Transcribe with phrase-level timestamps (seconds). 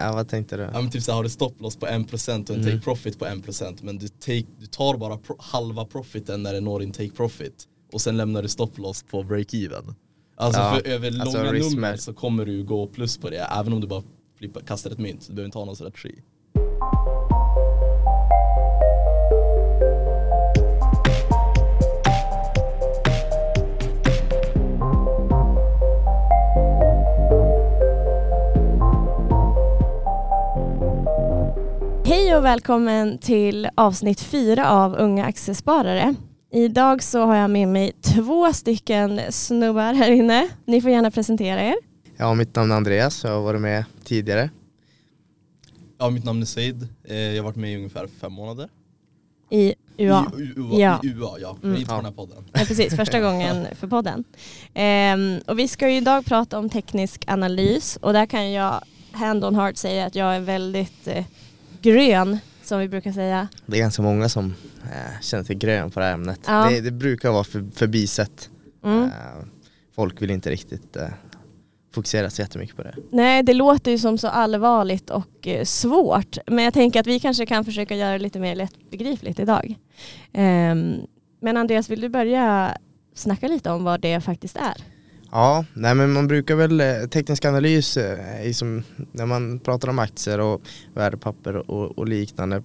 [0.00, 0.62] Ja, vad tänkte du?
[0.62, 2.72] Ja men typ så här, har du stopploss på 1% och en Mm.
[2.72, 6.60] take profit på 1% men du, take, du tar bara pro, halva profiten när det
[6.60, 9.94] når din take profit och sen lämnar du stopploss på break-even.
[10.36, 13.72] Alltså Ja, för över alltså långa nummer så kommer du gå plus på det även
[13.72, 14.02] om du bara
[14.38, 15.26] flippar, kastar ett mynt.
[15.28, 16.14] Du behöver inte ha någon strategi.
[32.30, 36.14] Hej och välkommen till avsnitt fyra av Unga Aktiesparare.
[36.52, 40.48] Idag så har jag med mig två stycken snubbar här inne.
[40.64, 41.74] Ni får gärna presentera er.
[42.16, 44.50] Ja, mitt namn är Andreas, jag har varit med tidigare.
[45.98, 48.68] Ja mitt namn är Said, eh, jag har varit med i ungefär fem månader.
[49.50, 50.32] I UA.
[50.38, 51.00] I, UA, Ja.
[51.02, 51.76] I UA ja, Mm.
[51.76, 52.44] inte på den här podden.
[52.52, 54.24] Ja, precis, första gången för podden.
[54.74, 58.80] Ehm, och vi ska ju idag prata om teknisk analys och där kan jag
[59.12, 61.24] hand on heart säga att jag är väldigt eh,
[61.82, 63.48] grön som vi brukar säga.
[63.66, 66.40] Det är ganska många som eh, känner sig grön på det här ämnet.
[66.46, 66.70] Ja.
[66.70, 68.50] Det, det brukar vara för, förbisett.
[68.84, 69.04] Mm.
[69.04, 69.10] Eh,
[69.94, 71.08] folk vill inte riktigt eh,
[71.94, 72.94] fokusera så jättemycket på det.
[73.10, 76.38] Nej, det låter ju som så allvarligt och eh, svårt.
[76.46, 79.74] Men jag tänker att vi kanske kan försöka göra det lite mer lättbegripligt idag.
[80.32, 80.96] Ehm,
[81.40, 82.76] men Andreas, vill du börja
[83.14, 84.84] snacka lite om vad det faktiskt är?
[85.32, 87.98] Ja, nej men man brukar väl, eh, teknisk analys
[88.42, 90.62] liksom, när man pratar om aktier och
[90.94, 92.62] värdepapper och, och liknande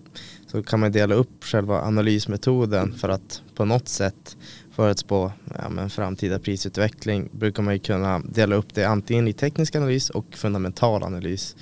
[0.48, 4.38] så kan man dela upp själva analysmetoden för att på något sätt
[4.72, 9.76] förutspå ja, men framtida prisutveckling brukar man ju kunna dela upp det antingen i teknisk
[9.76, 11.56] analys och fundamental analys.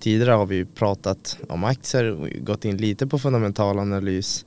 [0.00, 4.44] Tidigare har vi ju pratat om aktier och gått in lite på fundamental analys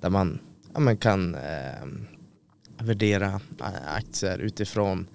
[0.00, 0.38] där man,
[0.74, 1.86] ja, man kan eh,
[2.78, 5.06] värdera eh, aktier utifrån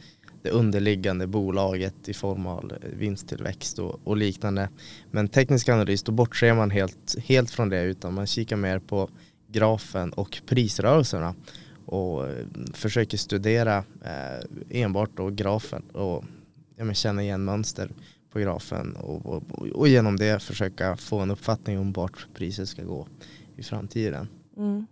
[0.42, 4.70] det underliggande bolaget i form av vinsttillväxt och, och liknande.
[5.11, 9.09] Men teknisk analys, då bortser man helt, helt från det utan man kikar mer på
[9.47, 11.36] grafen och prisrörelserna
[11.86, 16.24] och eh, försöker studera eh, enbart då grafen och
[16.75, 17.91] ja, men känna igen mönster
[18.31, 19.44] på grafen och, och,
[19.74, 23.07] och genom det försöka få en uppfattning om vart priset ska gå
[23.56, 24.28] i framtiden.
[24.57, 24.85] Mm.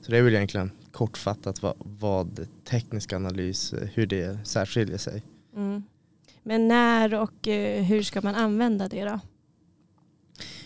[0.00, 5.22] Så det är väl egentligen kortfattat vad, vad teknisk analys, eh, hur det särskiljer sig.
[5.56, 5.82] Mm.
[6.42, 9.20] Men när och eh, hur ska man använda det då?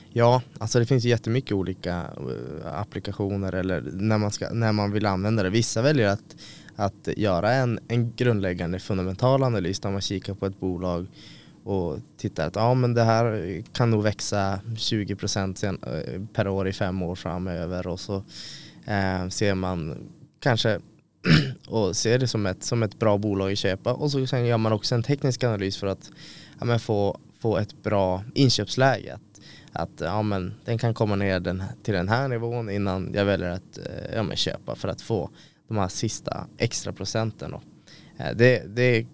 [0.08, 5.06] Ja, alltså det finns jättemycket olika eh, applikationer eller när man, ska, när man vill
[5.06, 5.50] använda det.
[5.50, 6.36] Vissa väljer att,
[6.76, 11.06] att göra en, en grundläggande fundamental analys där man kikar på ett bolag
[11.64, 15.78] och tittar att ja, men det här kan nog växa 20% sen,
[16.32, 18.24] per år i fem år framöver och så
[18.86, 20.08] eh, ser man
[20.40, 20.80] kanske
[21.68, 24.58] och ser det som ett, som ett bra bolag att köpa och så sen gör
[24.58, 26.10] man också en teknisk analys för att
[26.60, 29.14] ja, få, få ett bra inköpsläge.
[29.14, 29.40] Att,
[29.72, 33.50] att ja, men den kan komma ner den, till den här nivån innan jag väljer
[33.50, 35.30] att eh, ja, men köpa för att få
[35.68, 37.50] de här sista extra procenten.
[37.50, 37.60] Då.
[38.24, 39.06] Eh, Det, det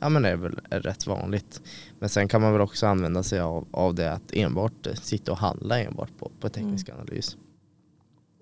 [0.00, 1.60] ja, men är väl rätt vanligt.
[1.98, 5.38] Men sen kan man väl också använda sig av, av det att enbart sitta och
[5.38, 7.36] handla enbart på, på teknisk analys.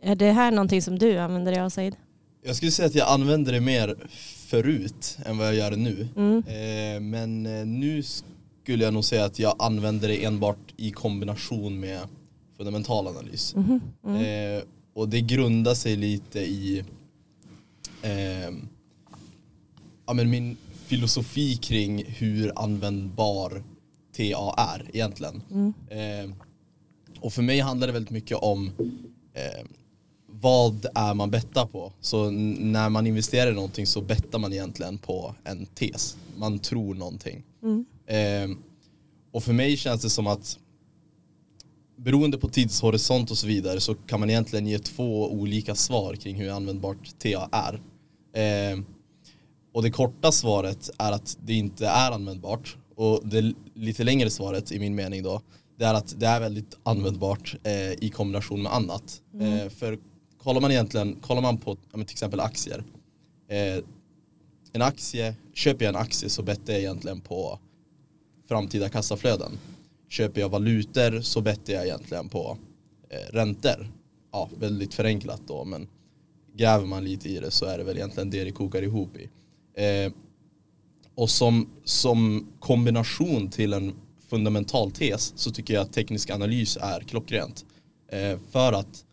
[0.03, 1.97] Är det här någonting som du använder dig av Said?
[2.43, 3.97] Jag skulle säga att jag använder det mer
[4.47, 6.09] förut än vad jag gör nu.
[6.17, 6.39] Mm.
[6.39, 8.03] Eh, men eh, nu
[8.63, 12.01] skulle jag nog säga att jag använder det enbart i kombination med
[12.57, 13.55] fundamental analys.
[13.55, 13.81] Mhm.
[14.05, 14.57] Mm.
[14.57, 14.63] Eh,
[14.95, 16.85] och det grundar sig lite i
[18.03, 18.51] eh,
[20.07, 23.63] ja, men min filosofi kring hur användbar
[24.17, 25.43] TA är egentligen.
[25.51, 25.75] Mm.
[27.21, 28.73] Och för mig handlar det väldigt mycket om
[30.41, 31.93] vad är man bettar på?
[32.01, 36.17] Så när man investerar i någonting så bettar man egentligen på en tes.
[36.37, 37.43] Man tror någonting.
[37.63, 37.87] Mm.
[38.07, 38.59] Eh,
[39.33, 40.59] och för mig känns det som att
[41.97, 46.37] beroende på tidshorisont och så vidare så kan man egentligen ge två olika svar kring
[46.37, 47.81] hur användbart TA är.
[48.33, 48.79] Eh,
[49.73, 54.73] och det korta svaret är att det inte är användbart och det lite längre svaret
[54.73, 55.41] i min mening då
[55.79, 59.23] det är att det är väldigt användbart eh, i kombination med annat.
[59.41, 59.99] Eh, för
[60.43, 62.85] kollar man egentligen, kollar man på till exempel aktier
[63.49, 63.85] eh,
[64.73, 67.59] en aktie, köper jag en aktie så bettar jag egentligen på
[68.49, 69.59] framtida kassaflöden.
[70.09, 72.59] Köper jag valutor så bettar jag egentligen på
[73.11, 73.93] eh, räntor.
[74.33, 75.89] Ja, väldigt förenklat då men
[76.55, 79.29] gräver man lite i det så är det väl egentligen det det kokar ihop i.
[79.83, 80.13] Eh,
[81.15, 83.95] och som, som kombination till en
[84.31, 87.65] fundamental tes så tycker jag att teknisk analys är klockrent.
[88.13, 89.05] Eh, för att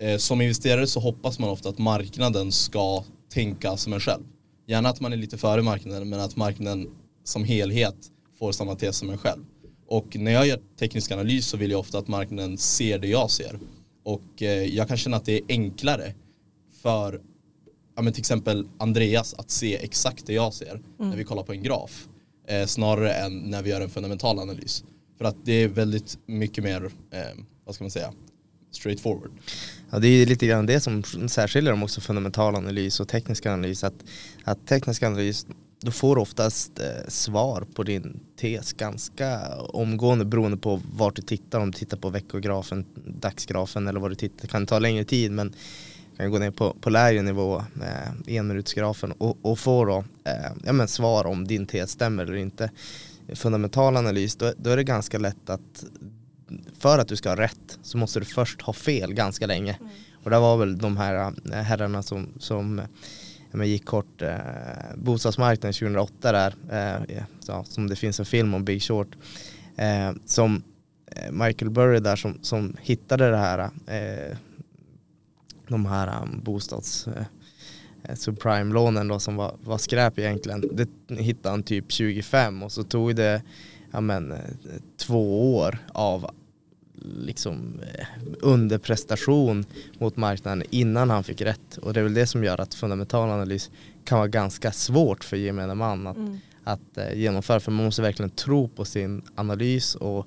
[0.00, 4.24] eh, som investerare så hoppas man ofta att marknaden ska tänka som en själv.
[4.66, 6.88] Gärna att man är lite före marknaden men att marknaden
[7.24, 7.96] som helhet
[8.38, 9.44] får samma tes som en själv.
[9.86, 13.30] Och när jag gör teknisk analys så vill jag ofta att marknaden ser det jag
[13.30, 13.58] ser.
[14.04, 16.14] Och eh, jag kan känna att det är enklare
[16.82, 17.20] för
[17.96, 21.52] ja, men till exempel Andreas att se exakt det jag ser när vi kollar på
[21.52, 22.08] en graf.
[22.48, 24.84] Eh, snarare än när vi gör en fundamental analys.
[25.18, 27.20] För att det är väldigt mycket mer, eh,
[27.64, 28.12] vad ska man säga,
[28.70, 29.30] straightforward.
[29.90, 33.84] Ja, det är lite grann det som särskiljer dem också fundamental analys och teknisk analys.
[33.84, 34.04] Att,
[34.44, 35.46] att teknisk analys,
[35.80, 41.22] då får du oftast eh, svar på din tes ganska omgående beroende på vart du
[41.22, 41.60] tittar.
[41.60, 42.84] Om du tittar på veckografen,
[43.20, 44.42] dagsgrafen eller vad du tittar.
[44.42, 45.54] Det kan ta längre tid men
[46.16, 50.72] kan gå ner på, på lägre nivå, eh, enminutsgrafen och, och få då, eh, ja,
[50.72, 52.70] men svar om din tes stämmer eller inte.
[53.34, 55.84] Fundamental analys, då, då är det ganska lätt att
[56.78, 59.76] för att du ska ha rätt så måste du först ha fel ganska länge.
[59.80, 59.92] Mm.
[60.24, 62.80] Och det var väl de här äh, herrarna som, som
[63.50, 64.36] men, gick kort eh,
[64.96, 69.16] bostadsmarknaden 2008 där, eh, ja, som det finns en film om Big Short.
[69.76, 70.62] Eh, som
[71.16, 74.36] eh, Michael Burry där som, som hittade det här, eh,
[75.68, 80.64] de här um, bostads eh, subprime-lånen då som var, var skräp egentligen.
[80.72, 83.42] Det hittade han typ 25 och så tog det
[83.90, 84.34] ja men,
[84.96, 86.30] två år av
[87.00, 88.06] liksom eh,
[88.40, 89.64] underprestation
[89.98, 91.76] mot marknaden innan han fick rätt.
[91.76, 93.70] Och det är väl det som gör att fundamental analys
[94.04, 96.38] kan vara ganska svårt för gemene man att, mm.
[96.64, 97.60] att eh, genomföra.
[97.60, 100.26] För man måste verkligen tro på sin analys och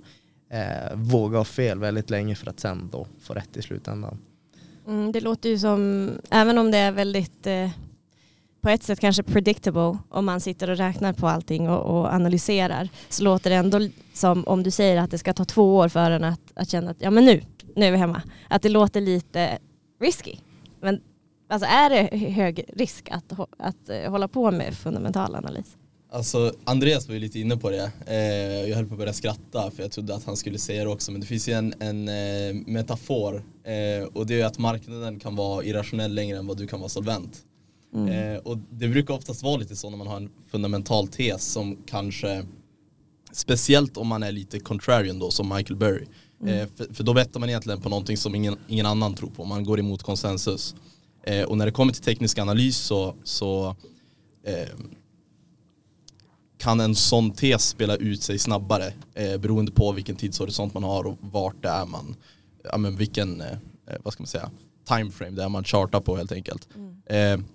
[0.50, 4.18] eh, våga ha fel väldigt länge för att sen då få rätt i slutändan.
[4.88, 7.70] Mm, det låter ju som, även om det är väldigt eh,
[8.64, 12.90] på ett sätt kanske predictable om man sitter och räknar på allting och, och, analyserar
[13.10, 13.80] så låter det ändå
[14.14, 16.92] som om du säger att det ska ta två år för en att, att känna
[16.92, 17.42] att ja men nu,
[17.76, 18.22] nu är vi hemma.
[18.50, 19.58] Att det låter lite
[20.02, 20.36] risky.
[20.82, 21.02] Men
[21.50, 25.78] alltså är det hög risk att, att, eh, hålla på med fundamental analys?
[26.12, 27.92] Alltså Andreas var ju lite inne på det.
[28.08, 30.90] Eh, jag höll på att börja skratta för jag trodde att han skulle säga det
[30.90, 31.12] också.
[31.12, 35.36] Men det finns ju en, en eh, metafor eh, och det är att marknaden kan
[35.36, 37.44] vara irrationell längre än vad du kan vara solvent.
[37.94, 38.36] Mm.
[38.36, 41.78] Eh, och det brukar oftast vara lite så när man har en fundamental tes som
[41.86, 42.46] kanske
[43.34, 46.06] Speciellt om man är lite contrarian då som Michael Burry.
[46.42, 46.60] Mm.
[46.60, 49.46] Eh, för, för, då bettar man egentligen på någonting som ingen, ingen annan tror på.
[49.46, 50.76] Man går emot konsensus.
[51.24, 53.76] Eh, och när det kommer till teknisk analys så, så
[54.46, 54.70] eh,
[56.58, 61.04] kan en sån tes spela ut sig snabbare eh, beroende på vilken tidshorisont man har
[61.04, 62.16] och vart det är man,
[62.64, 63.58] ja men vilken, eh,
[64.04, 64.52] vad ska man säga,
[64.88, 66.68] timeframe det är man chartar på helt enkelt.
[66.76, 67.42] Mm.
[67.42, 67.46] Eh,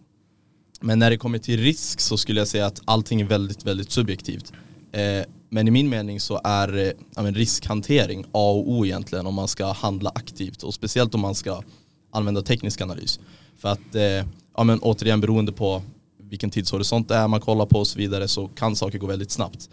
[0.81, 3.91] men när det kommer till risk så skulle jag säga att allting är väldigt, väldigt
[3.91, 4.53] subjektivt.
[4.93, 9.35] Eh, men i min mening så är eh, ja, riskhantering A och O egentligen om
[9.35, 11.63] man ska handla aktivt och speciellt om man ska
[12.13, 13.21] använda teknisk analys.
[13.57, 14.27] För att, eh,
[14.57, 15.83] ja, men återigen beroende på
[16.23, 19.31] vilken tidshorisont det är man kollar på och så vidare så kan saker gå väldigt
[19.31, 19.69] snabbt.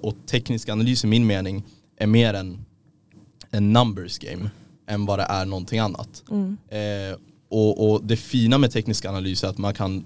[0.00, 1.64] Och teknisk analys i min mening
[1.96, 2.64] är mer en,
[3.50, 4.50] en numbers game
[4.88, 6.22] än vad det är någonting annat.
[6.30, 6.56] Mm.
[7.48, 10.04] Och, och, det fina med teknisk analys är att man kan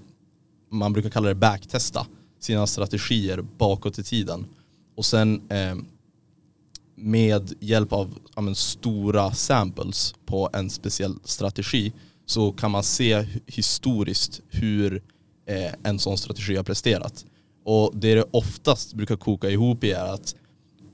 [0.69, 2.07] man brukar kalla det backtesta
[2.39, 4.45] sina strategier bakåt i tiden.
[4.95, 5.75] Och sen eh,
[6.95, 11.93] med hjälp av ja, men, stora samples på en speciell strategi
[12.25, 15.03] så kan man se historiskt hur
[15.45, 17.25] eh, en sån strategi har presterat.
[17.65, 20.35] Och det det oftast brukar koka ihop i är att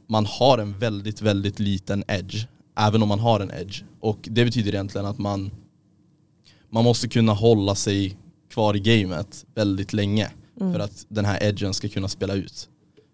[0.07, 2.47] man har en väldigt, väldigt liten edge,
[2.77, 3.83] även om man har en edge.
[3.99, 5.51] Och det betyder egentligen att man,
[6.69, 8.17] man måste kunna hålla sig
[8.53, 10.31] kvar i gamet väldigt länge
[10.61, 10.73] mm.
[10.73, 12.69] för att den här edgen ska kunna spela ut.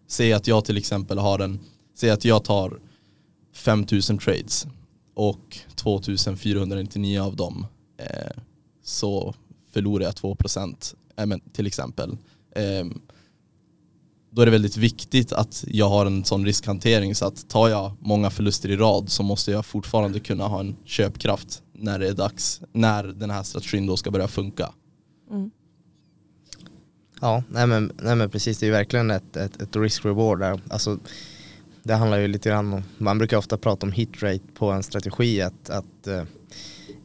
[0.08, 1.60] Säg att jag till exempel har en,
[1.96, 2.80] säg att jag tar
[3.54, 4.68] 5000 trades
[5.16, 7.66] och 2499 av dem
[7.98, 8.42] eh,
[8.84, 9.34] så
[9.72, 12.18] förlorar jag 2% eh, till exempel.
[12.56, 12.86] Eh,
[14.32, 17.92] då är det väldigt viktigt att jag har en sån riskhantering så att tar jag
[18.00, 22.14] många förluster i rad så måste jag fortfarande kunna ha en köpkraft när det är
[22.14, 24.74] dags, när den här strategin då ska börja funka.
[25.30, 25.52] Mm.
[27.22, 30.62] Ja, nej men, nej men precis, det är verkligen ett, ett, ett risk-reward där.
[30.70, 31.00] Alltså,
[31.84, 34.84] det handlar ju lite grann om, man brukar ofta prata om hit rate på en
[34.84, 36.24] strategi att, att eh,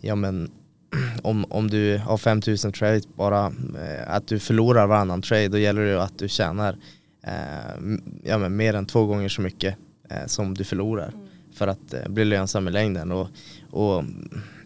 [0.01, 0.51] ja men
[1.23, 5.83] om, om du har 5000 trades bara, eh, att du förlorar varannan trade, då gäller
[5.83, 6.77] det ju att du tjänar
[7.23, 9.77] eh, ja, men mer än två gånger så mycket
[10.11, 11.27] eh, som du förlorar mm.
[11.55, 13.13] för att eh, bli lönsam i längden.
[13.13, 13.29] Och,
[13.71, 14.05] och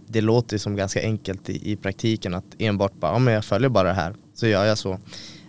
[0.08, 3.68] det låter som ganska enkelt i, i praktiken att enbart bara, ja men jag följer
[3.68, 4.98] bara det här så gör jag så.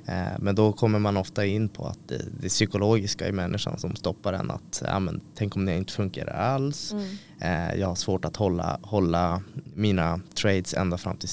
[0.10, 3.96] Eh, men då kommer man ofta in på att det, det psykologiska i människan som
[3.96, 6.94] stoppar en att ja, men, tänk om det inte fungerar alls.
[6.94, 7.06] Mm.
[7.42, 9.42] Eh, jag har svårt att hålla, hålla
[9.75, 11.30] mina trades ända fram till,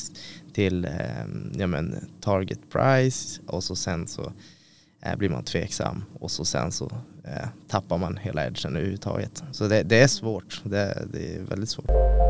[0.53, 0.91] till eh,
[1.59, 4.33] ja, men, target price och så sen så
[5.17, 6.91] blir man tveksam och så sen så
[7.25, 9.43] eh, tappar man hela edgen överhuvudtaget.
[9.53, 12.26] Så det, det är svårt, det, det är väldigt svårt.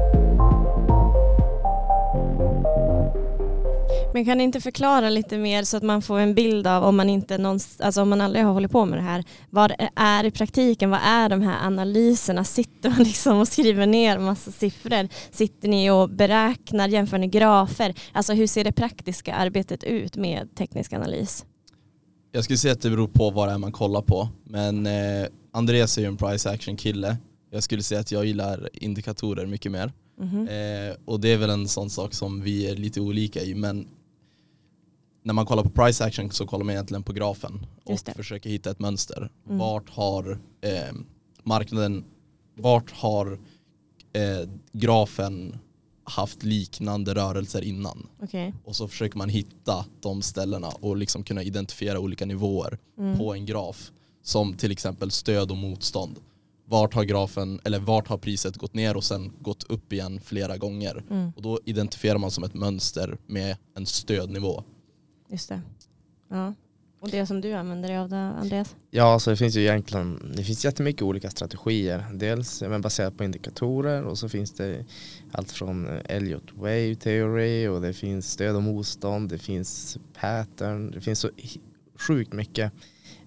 [4.17, 6.97] Men kan ni inte förklara lite mer så att man får en bild av om
[6.97, 10.25] man inte någonstans, alltså om man aldrig har hållit på med det här, vad är
[10.25, 12.45] i praktiken, vad är de här analyserna?
[12.45, 15.09] Sitter man liksom och skriver ner massa siffror?
[15.31, 17.95] Sitter ni och beräknar, jämför ni grafer?
[18.13, 21.45] Alltså hur ser det praktiska arbetet ut med teknisk analys?
[22.33, 24.29] Jag skulle säga att det beror på vad det är man kollar på.
[24.45, 27.17] Men eh, Andreas är ju en price action kille.
[27.51, 29.93] Jag skulle säga att jag gillar indikatorer mycket mer.
[30.21, 30.49] Mhm.
[30.49, 33.55] Eh, och det är väl en sån sak som vi är lite olika i.
[33.55, 33.87] Men
[35.27, 38.71] när man kollar på price action så kollar man egentligen på grafen och försöker hitta
[38.71, 39.31] ett mönster.
[39.47, 39.59] Mm.
[39.59, 40.95] Vart har eh,
[41.43, 42.05] marknaden,
[42.55, 43.33] vart har
[44.13, 45.59] eh, grafen
[46.05, 48.07] haft liknande rörelser innan?
[48.23, 48.55] Okej.
[48.65, 53.19] Och så försöker man hitta de ställena och liksom kunna identifiera olika nivåer Mm.
[53.19, 53.93] på en graf.
[54.23, 56.19] Som till exempel stöd och motstånd.
[56.65, 60.57] Vart har grafen, eller vart har priset gått ner och sen gått upp igen flera
[60.57, 61.05] gånger?
[61.11, 61.33] Mm.
[61.37, 64.63] Och då identifierar man som ett mönster med en stödnivå.
[65.29, 65.61] Just det.
[66.29, 66.55] Ja.
[67.01, 68.77] Och det som du använder dig av då, Andreas?
[68.91, 72.05] Ja, så det finns ju egentligen det finns jättemycket olika strategier.
[72.15, 74.85] Dels men baserat på indikatorer och så finns det
[75.33, 81.01] allt från Elliott Wave Theory och det finns stöd och motstånd, det finns pattern, det
[81.01, 81.31] finns så
[81.99, 82.73] sjukt mycket.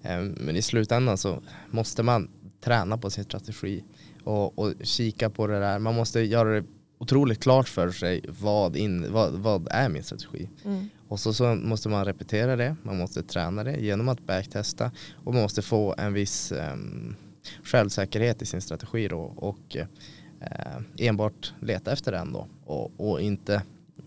[0.02, 2.30] Eh, Men i slutändan så måste man
[2.60, 3.84] träna på sin strategi
[4.24, 5.78] och, och kika på det där.
[5.78, 6.66] Man måste göra det
[6.98, 10.48] otroligt klart för sig vad, in, vad, vad är min strategi.
[10.64, 10.88] Mm.
[11.10, 14.90] Och så, så måste man repetera det, man måste träna det genom att backtesta
[15.24, 17.16] och man måste få en viss um,
[17.64, 23.62] självsäkerhet i sin strategi då och eh, enbart leta efter den då och, och inte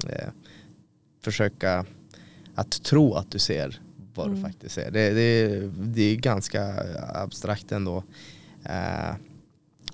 [0.09, 0.29] eh,
[1.23, 1.85] försöka
[2.55, 3.81] att tro att du ser
[4.15, 4.37] vad Mm.
[4.37, 4.91] du faktiskt ser.
[4.91, 6.73] Det, det, det är ganska
[7.13, 8.03] abstrakt ändå.
[8.65, 9.15] Eh,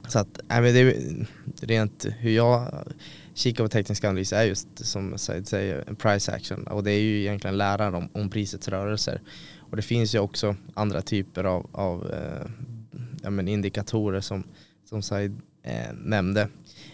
[0.08, 1.28] så att, nej, men det är
[1.62, 2.84] rent hur jag
[3.40, 7.00] kika på teknisk analys är just som Said säger en price action och det är
[7.00, 9.22] ju egentligen läran om, om prisets rörelser.
[9.60, 12.50] Och det finns ju också andra typer av, av eh,
[13.24, 14.44] ja, men indikatorer som,
[14.90, 16.48] som Said eh, nämnde.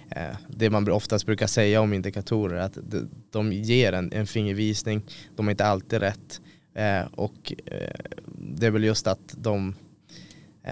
[0.09, 4.27] Eh, det man oftast brukar säga om indikatorer är att de, de ger en, en
[4.27, 5.01] fingervisning,
[5.35, 6.41] de är inte alltid rätt
[6.73, 9.75] eh, och eh, det är väl just att de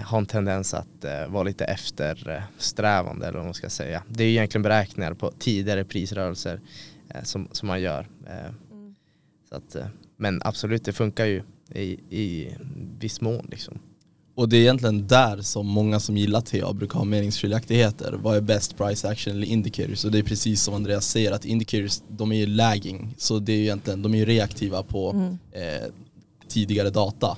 [0.02, 4.02] har en tendens att eh, vara lite eftersträvande eller vad man ska säga.
[4.08, 6.60] Det är ju egentligen beräkningar på tidigare prisrörelser
[7.08, 8.08] eh, som, som man gör.
[8.26, 8.94] Eh, Mm.
[9.48, 9.86] så att, eh,
[10.16, 11.42] men absolut, det funkar ju
[11.74, 12.48] i, i
[13.00, 13.46] viss mån.
[13.50, 13.78] Liksom.
[14.36, 18.12] Och det är egentligen där som många som gillar TA brukar ha meningsskiljaktigheter.
[18.12, 20.04] Vad är best price action eller indicators?
[20.04, 23.14] Och det är precis som Andreas säger att indicators de är ju lagging.
[23.18, 25.38] Så det är ju egentligen, de är ju reaktiva på Mm.
[25.52, 25.88] eh,
[26.48, 27.36] tidigare data.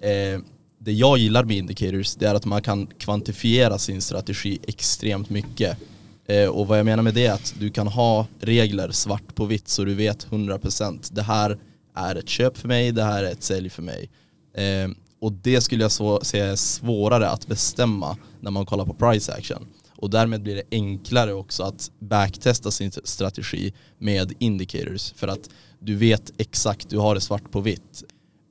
[0.00, 0.40] Eh,
[0.88, 5.78] det jag gillar med indicators det är att man kan kvantifiera sin strategi extremt mycket.
[6.26, 9.44] Eh, och vad jag menar med det är att du kan ha regler svart på
[9.44, 11.58] vitt så du vet 100% det här
[11.94, 14.10] är ett köp för mig, det här är ett sälj för mig.
[14.54, 14.90] Eh,
[15.20, 19.32] och det skulle jag så, säga är svårare att bestämma när man kollar på price
[19.32, 19.66] action.
[19.96, 25.94] Och därmed blir det enklare också att backtesta sin strategi med indicators för att du
[25.94, 28.04] vet exakt, du har det svart på vitt.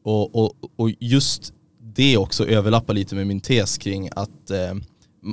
[0.03, 1.53] Och, och, och just
[1.97, 4.73] det också överlappar lite med min tes kring att eh,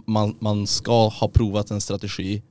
[0.07, 2.43] man, man ska ha provat en strategi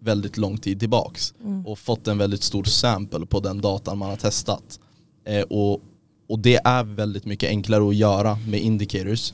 [0.00, 1.66] väldigt lång tid tillbaks Mm.
[1.66, 4.80] och fått en väldigt stor sample på den datan man har testat.
[5.24, 5.80] Eh, och,
[6.28, 9.32] och det är väldigt mycket enklare att göra med indicators.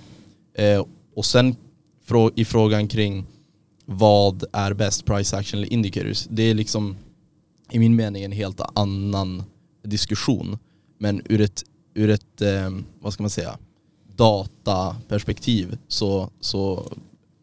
[0.55, 0.85] Eh,
[1.17, 1.57] och sen
[2.05, 3.25] frå, i frågan kring
[3.85, 6.97] vad är best price action eller indicators, det är liksom
[7.71, 9.43] i min mening en helt annan
[9.85, 10.59] diskussion.
[10.99, 11.63] Men ur ett,
[11.95, 13.59] ur ett eh, vad ska man säga,
[14.23, 16.93] dataperspektiv så, så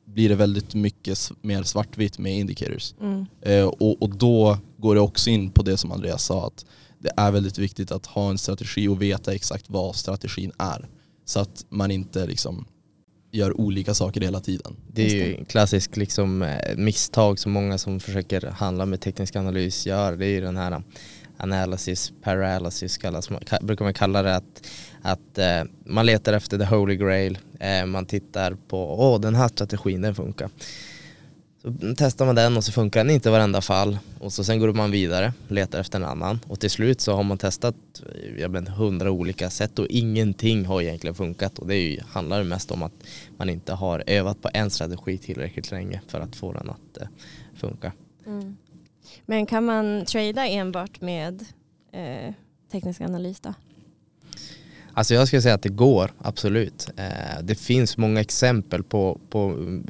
[0.06, 2.94] blir det väldigt mycket mer svartvitt med indicators.
[3.02, 3.26] Mm.
[3.42, 6.66] Eh, och, och då går det också in på det som Andreas sa att
[7.00, 10.90] det är väldigt viktigt att ha en strategi och veta exakt vad strategin är.
[11.26, 12.66] Så att man inte liksom
[13.32, 14.76] gör olika saker hela tiden.
[14.94, 19.88] Det är ju klassiskt liksom, eh, misstag som många som försöker handla med teknisk analys
[19.88, 20.18] gör.
[20.18, 20.84] Det är ju den här
[21.40, 23.30] analysis paralysis kallas,
[23.62, 24.36] brukar man kalla det.
[24.36, 24.68] Att,
[25.02, 27.38] att eh, man letar efter the holy grail.
[27.60, 30.50] Eh, man tittar på, åh den här strategin den funkar.
[31.62, 33.98] Så testar man den och så funkar den inte i varenda fall.
[34.20, 36.40] Och så sen går man vidare, letar efter en annan.
[36.48, 40.66] Och till slut så har man testat eh, jag vet, hundra olika sätt och ingenting
[40.66, 41.60] har egentligen funkat.
[41.60, 42.94] Och det ju, handlar ju mest om att
[43.38, 47.08] man inte har övat på en strategi tillräckligt länge för att få den att eh,
[47.56, 47.92] funka.
[48.26, 48.58] Mm.
[49.26, 51.46] Men kan man trada enbart med
[51.92, 52.34] eh,
[52.72, 53.54] teknisk analys då?
[54.94, 56.90] Alltså jag skulle säga att det går, absolut.
[56.98, 59.88] Eh, det finns många exempel på, på mm,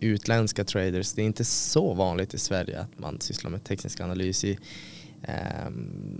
[0.00, 1.12] utländska traders.
[1.12, 4.58] Det är inte så vanligt i Sverige att man sysslar med teknisk analys i
[5.22, 5.70] eh,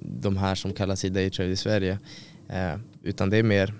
[0.02, 1.99] de här som kallas i daytrade i Sverige.
[2.49, 3.75] Eh, utan det är mer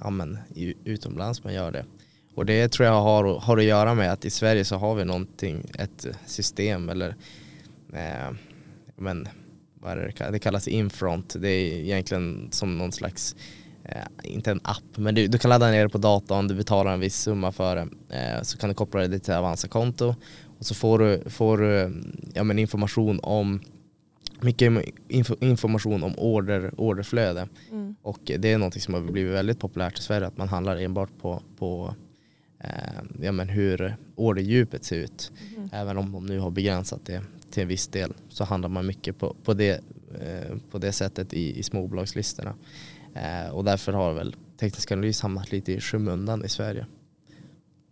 [0.00, 0.38] ja, men,
[0.84, 1.84] utomlands man gör det.
[2.34, 5.04] Och det tror jag har, har att göra med att i Sverige så har vi
[5.04, 7.16] någonting, ett system eller
[7.94, 8.36] eh,
[8.96, 9.28] men,
[9.74, 11.36] vad är det, det kallas infront.
[11.38, 13.36] Det är egentligen som någon slags
[13.84, 16.92] eh, inte en app, men du, du, kan ladda ner det på datorn, du betalar
[16.92, 17.88] en viss summa för det.
[18.16, 20.14] Eh, så kan du koppla det till Avanza-konto
[20.58, 22.02] och så får du, får du
[22.34, 23.60] ja, men information om
[24.40, 27.48] mycket info, information om order, orderflöde.
[27.70, 27.94] Mm.
[28.02, 31.10] Och det är något som har blivit väldigt populärt i Sverige, att man handlar enbart
[31.20, 31.94] på, på
[32.64, 32.70] eh,
[33.20, 35.32] ja, men hur orderdjupet ser ut.
[35.56, 35.68] Mm.
[35.72, 39.18] Även om de nu har begränsat det till en viss del så handlar man mycket
[39.18, 39.84] på, på, det,
[40.20, 42.54] eh, på det sättet i, i småbolagslistorna.
[43.14, 46.86] Eh, och därför har väl teknisk analys hamnat lite i skymundan i Sverige.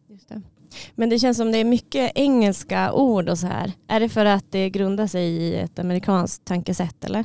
[0.09, 0.43] Just det.
[0.95, 3.73] Men det känns som det är mycket engelska ord och så här.
[3.89, 7.25] Är det för att det grundar sig i ett amerikanskt tankesätt eller?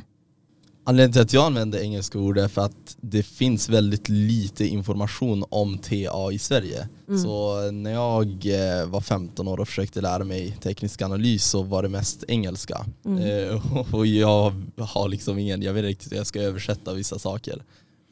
[0.86, 5.44] Anledningen till att jag använder engelska ord är för att det finns väldigt lite information
[5.48, 6.88] om TA i Sverige.
[7.08, 7.20] Mm.
[7.20, 11.82] Så när jag eh, var 15 år och försökte lära mig teknisk analys så var
[11.82, 12.86] det mest engelska.
[13.04, 13.48] Mm.
[13.48, 17.18] Eh, och jag har liksom ingen, jag vet inte riktigt hur jag ska översätta vissa
[17.18, 17.62] saker.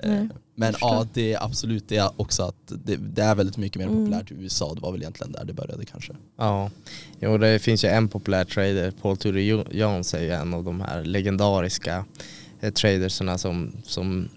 [0.02, 0.32] Mm.
[0.54, 3.86] Men ja, det är absolut det är också att det, det, är väldigt mycket mer
[3.86, 4.04] mm.
[4.04, 4.74] populärt i USA.
[4.74, 6.12] Det var väl egentligen där det började kanske.
[6.38, 6.70] Ja,
[7.20, 10.80] jo, det finns ju en populär trader, Paul Tudor Jones är ju en av de
[10.80, 12.04] här legendariska
[12.62, 14.28] eh, traderserna som, som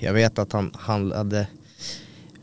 [0.00, 1.46] jag vet att han handlade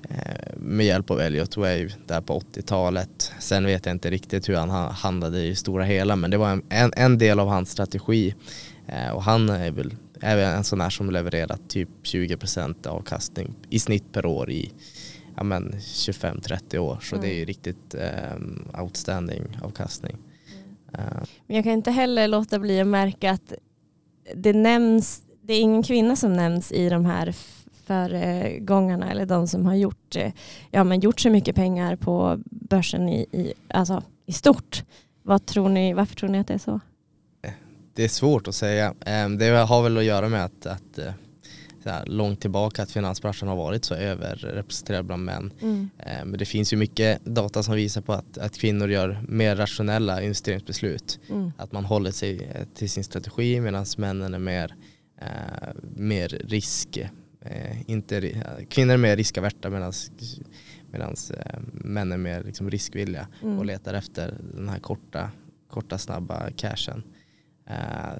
[0.09, 3.31] eh, med hjälp av Elliot Wave där på 80-talet.
[3.39, 6.93] Sen vet jag inte riktigt hur han handlade i stora hela men det var en,
[6.95, 8.35] en, del av hans strategi.
[8.87, 13.79] Eh, och han är väl är en sån här som levererar typ 20% avkastning i
[13.79, 14.73] snitt per år i
[15.35, 16.99] ja, 25-30 år.
[17.01, 17.27] Så mm.
[17.27, 17.95] det är ju riktigt
[18.35, 20.17] um, outstanding avkastning.
[20.93, 21.05] Mm.
[21.05, 21.23] Uh.
[21.47, 23.53] Men jag kan inte heller låta bli att märka att
[24.35, 27.35] det nämns, det är ingen kvinna som nämns i de här
[27.85, 30.31] föregångarna eller de som har gjort, eh,
[30.71, 34.83] ja, men gjort så mycket pengar på börsen i, i, alltså, i stort.
[35.23, 36.79] Vad tror ni, varför tror ni att det är så?
[37.93, 38.93] det är svårt att säga.
[39.05, 41.13] Ehm, det har väl att göra med att, att eh,
[41.85, 45.53] här, långt tillbaka att finansbranschen har varit så överrepresenterad bland män.
[45.61, 45.89] Mm.
[45.99, 49.55] Ehm, men det finns ju mycket data som visar på att, att kvinnor gör mer
[49.55, 51.19] rationella investeringsbeslut.
[51.29, 51.51] Mm.
[51.57, 54.75] Att man håller sig till sin strategi medan männen är mer,
[55.95, 56.97] mer risk,
[57.41, 59.93] eh, inte, kvinnor är mer riskaverta medan
[60.91, 63.59] medan eh, män är mer liksom riskvilliga mm.
[63.59, 65.31] och letar efter den här korta,
[65.69, 67.03] korta snabba cashen.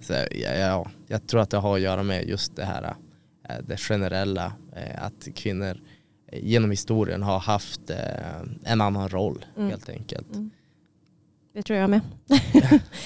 [0.01, 2.95] Så, ja, ja, jag tror att det har att göra med just det här
[3.67, 4.53] det generella
[4.95, 5.81] att kvinnor
[6.31, 7.89] genom historien har haft
[8.63, 9.69] en annan roll mm.
[9.69, 10.35] helt enkelt.
[10.35, 10.51] Mm.
[11.53, 12.01] Det tror jag med.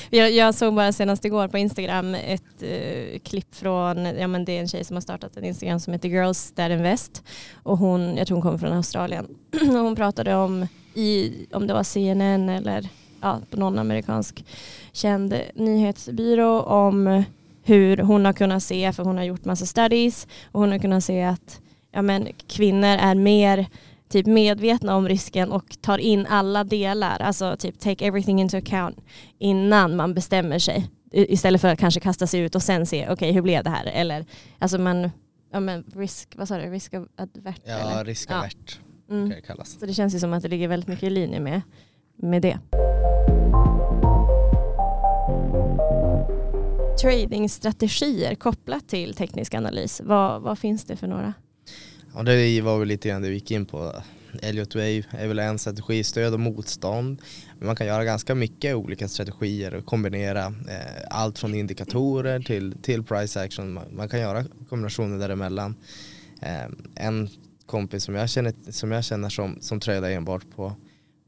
[0.34, 4.60] jag, såg bara senast igår på Instagram ett uh, klipp från, ja men det är
[4.60, 7.24] en tjej som har startat en Instagram som heter Girls That Invest
[7.64, 9.28] och hon, jag tror hon kommer från Australien,
[9.62, 12.90] och hon pratade om, i, om det var CNN eller
[13.22, 14.46] ja, på någon amerikansk
[14.92, 17.24] känd nyhetsbyrå om
[17.64, 21.04] hur hon har kunnat se, för hon har gjort massa studies och hon har kunnat
[21.04, 23.68] se att ja, men, kvinnor är mer
[24.10, 29.00] typ medvetna om risken och tar in alla delar, alltså typ take everything into account
[29.38, 33.14] innan man bestämmer sig istället för att kanske kasta sig ut och sen se okej
[33.14, 34.26] okay, hur blev det här eller
[34.60, 35.10] alltså man
[35.52, 37.62] ja men risk, vad sa du, risk advert?
[37.66, 38.06] Ja, eller?
[38.06, 39.16] risk avert ja.
[39.16, 39.30] mm.
[39.30, 39.80] det kallas.
[39.80, 41.62] Så det känns ju som att det ligger väldigt mycket i linje med,
[42.16, 42.60] med det.
[47.02, 50.02] tradingstrategier kopplat till teknisk analys.
[50.04, 51.34] Vad, vad finns det för några?
[52.16, 53.94] Och det var väl lite grann det vi gick in på.
[54.42, 57.22] Elliot Wave är väl en strategi, stöd och motstånd.
[57.58, 62.76] Men man kan göra ganska mycket olika strategier och kombinera eh, allt från indikatorer till,
[62.82, 63.74] till price action.
[63.74, 65.76] Man, man kan göra kombinationer däremellan.
[66.42, 67.30] Eh, en
[67.66, 70.76] kompis som jag känner som, jag känner som, som trädar enbart på,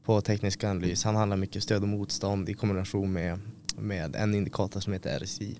[0.04, 3.38] på teknisk analys, han handlar mycket stöd och motstånd i kombination med
[3.80, 5.58] med en indikator som heter RSI.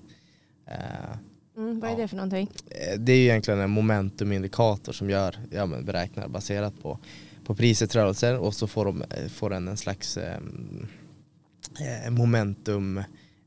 [0.66, 1.16] Eh,
[1.59, 2.01] mm, vad är ja.
[2.01, 2.51] det för någonting?
[2.71, 6.99] Eh, det är egentligen en momentumindikator som gör ja, men beräknar baserat på,
[7.44, 10.40] på priset rörelser och så får, de, eh, får den en slags eh,
[12.11, 12.99] momentum,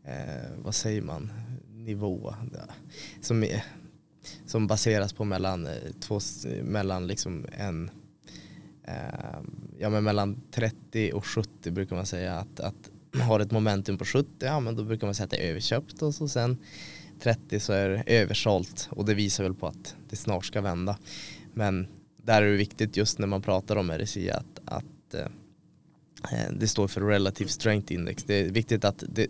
[0.05, 0.17] eh,
[0.63, 1.31] vad säger man,
[1.73, 2.35] nivå
[3.21, 3.45] som,
[4.45, 5.67] som baseras på mellan,
[5.99, 6.19] två,
[6.63, 7.91] mellan liksom en
[9.79, 12.89] ja, men mellan 30 och 70 brukar man säga att, att
[13.21, 16.01] har ett momentum på 70, ja men då brukar man säga att det är överköpt
[16.01, 16.57] och så sen
[17.21, 20.97] 30 så är det översålt och det visar väl på att det snart ska vända.
[21.53, 21.87] men
[22.23, 25.25] där är det viktigt just när man pratar om RSI att, att eh,
[26.31, 28.23] eh, det står för Relative Strength Index.
[28.23, 29.27] Det är viktigt att, det,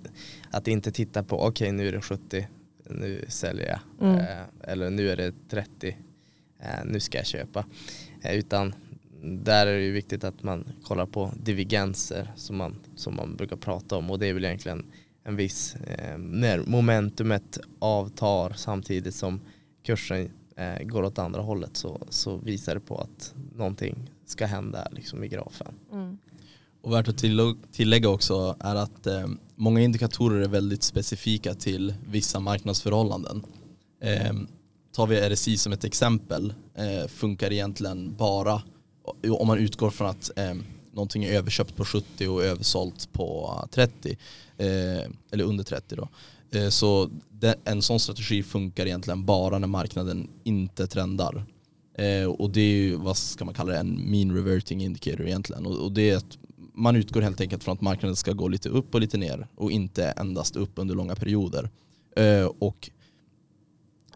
[0.52, 2.48] att inte titta på okej okay, nu är det 70,
[2.90, 4.10] nu säljer jag.
[4.10, 4.20] Mm.
[4.20, 5.98] Eh, eller nu är det 30,
[6.60, 7.66] eh, nu ska jag köpa.
[8.24, 8.74] Utan
[9.24, 13.96] där är det viktigt att man kollar på divergenser som man, som man brukar prata
[13.96, 14.86] om och det är väl egentligen
[15.24, 19.42] en viss, eh, när momentumet avtar samtidigt som
[19.84, 24.88] kursen eh, går åt andra hållet så, så visar det på att någonting ska hända
[24.92, 25.76] liksom i grafen.
[25.92, 26.18] Mm.
[26.82, 27.24] Och värt att
[27.72, 33.44] tillägga också är att eh, många indikatorer är väldigt specifika till vissa marknadsförhållanden.
[34.02, 34.34] Eh,
[34.96, 38.62] tar vi RSI som ett exempel eh, funkar egentligen bara
[39.40, 40.54] om man utgår från att eh,
[40.92, 44.18] någonting är överköpt på 70 och översålt på 30
[44.58, 44.68] eh,
[45.32, 46.10] eller under 30 då.
[46.52, 51.46] Eh, så det, en sån strategi funkar egentligen bara när marknaden inte trendar.
[51.98, 55.66] Eh, och det är ju, vad ska man kalla det, en mean reverting indicator egentligen.
[55.66, 56.38] Och, och det är att
[56.74, 59.72] man utgår helt enkelt från att marknaden ska gå lite upp och lite ner och
[59.72, 61.70] inte endast upp under långa perioder.
[62.16, 62.90] Eh, och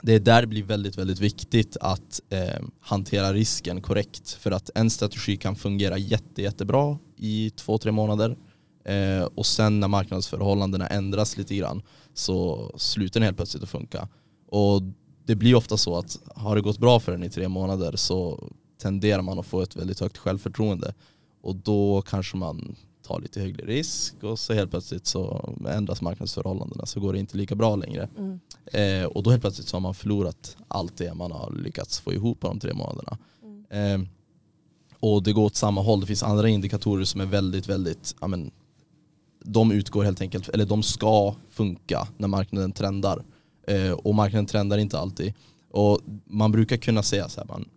[0.02, 4.32] det är där det blir väldigt, väldigt viktigt att eh, hantera risken korrekt.
[4.32, 8.38] För att en strategi kan fungera jätte, jättebra i två, tre månader.
[8.86, 11.82] Eh, och sen när marknadsförhållandena ändras lite grann
[12.14, 14.08] så slutar den helt plötsligt att funka.
[14.48, 14.82] Och
[15.26, 18.50] det blir ofta så att har det gått bra för den i tre månader så
[18.82, 20.94] tenderar man att få ett väldigt högt självförtroende.
[21.42, 26.86] Och då kanske man tar lite högre risk och så helt plötsligt så ändras marknadsförhållandena
[26.86, 28.10] så går det inte lika bra längre.
[28.18, 28.40] Mm.
[28.66, 32.14] Eh, och då helt plötsligt så har man förlorat allt det man har lyckats få
[32.14, 33.18] ihop på de tre månaderna.
[33.44, 34.02] Mm.
[34.02, 34.08] Eh,
[35.00, 36.00] och det går åt samma håll.
[36.00, 38.52] Det finns andra indikatorer som är väldigt, väldigt, ja men,
[39.44, 43.24] de utgår helt enkelt, eller de ska funka när marknaden trendar.
[43.68, 45.34] Eh, och marknaden trendar inte alltid.
[45.72, 47.70] Och man brukar kunna säga så här, man,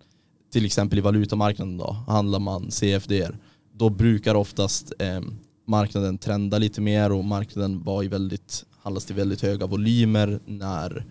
[0.52, 3.38] till exempel i valutamarknaden då, handlar man CFDR
[3.78, 5.20] då brukar oftast eh,
[5.66, 11.04] marknaden trenda lite mer och marknaden var i väldigt, handlas till väldigt höga volymer när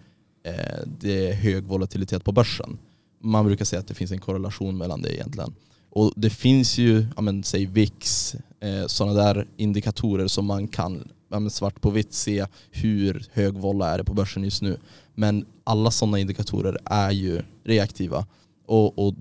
[0.44, 2.78] eh, det är hög volatilitet på börsen.
[3.22, 5.54] Man brukar säga att det finns en korrelation mellan det egentligen.
[5.90, 11.08] Och det finns ju, ja men, säg VIX, eh, sådana där indikatorer som man kan
[11.30, 14.78] ja men, svart på vitt se hur hög volla är det på börsen just nu.
[15.16, 18.26] Men alla sådana indikatorer är ju reaktiva.
[18.66, 19.14] Och, och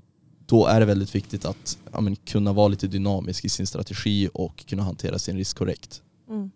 [0.47, 4.29] då är det väldigt viktigt att ja, men, kunna vara lite dynamisk i sin strategi
[4.35, 6.03] och kunna hantera sin risk korrekt.
[6.29, 6.51] Mm.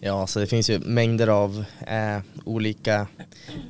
[0.00, 3.06] Ja, så det finns ju mängder av eh, olika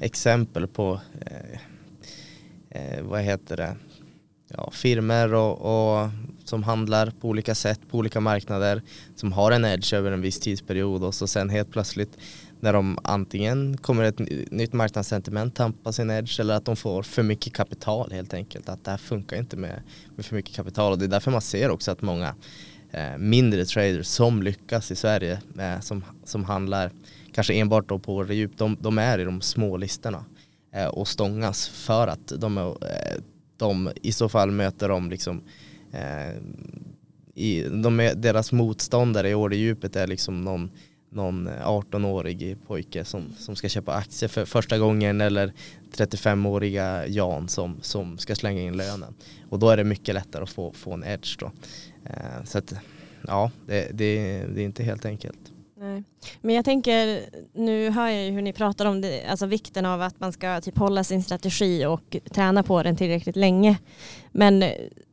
[0.01, 1.61] exempel på eh,
[2.71, 3.77] eh, vad heter det?
[4.49, 6.09] Ja, firmer och, och,
[6.45, 8.83] som handlar på olika sätt på olika marknader
[9.17, 12.19] som har en edge över en viss tidsperiod och så sen helt plötsligt
[12.67, 14.19] när de antingen kommer ett
[14.51, 18.69] nytt marknadssentiment tampa sin edge eller att de får för mycket kapital helt enkelt.
[18.69, 19.83] Att det här funkar inte med,
[20.17, 22.35] med för mycket kapital och det är därför man ser också att många
[22.91, 26.91] eh, mindre traders som lyckas i Sverige eh, som, som handlar
[27.33, 30.25] kanske enbart då på djup, de, de är i de små listorna
[30.75, 33.21] eh, och stångas för att de, är, eh,
[33.57, 35.43] de i så fall möter de liksom
[35.93, 36.43] eh,
[37.35, 40.71] i, de är, deras motståndare i orddjupet är liksom någon
[41.11, 45.53] någon eh, 18-årig pojke som, som ska köpa aktier för första gången eller
[45.97, 49.15] 35-åriga Jan som, som ska slänga in lönen.
[49.49, 51.51] Och då är det mycket lättare att få, få en edge då.
[52.05, 52.75] Eh, så att
[53.27, 55.53] ja, det, det, det är inte helt enkelt.
[55.79, 56.05] Nej.
[56.41, 57.21] Men jag tänker,
[57.53, 60.61] nu hör jag ju hur ni pratar om det, alltså vikten av att man ska
[60.61, 63.79] typ hålla sin strategi och träna på den tillräckligt länge.
[64.33, 64.65] Men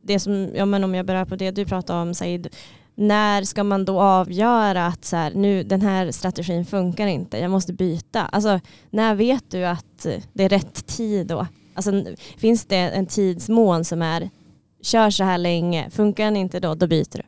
[0.02, 2.48] det som, ja men om jag börjar på det du pratade om Said,
[2.94, 7.50] när ska man då avgöra att så här, nu, den här strategin funkar inte, jag
[7.50, 8.22] måste byta?
[8.22, 11.46] Alltså, när vet du att det är rätt tid då?
[11.74, 12.04] Alltså,
[12.36, 14.30] finns det en tidsmån som är
[14.82, 17.22] kör så här länge, funkar den inte då, då byter du?